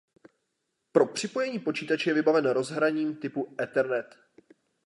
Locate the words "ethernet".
3.61-4.19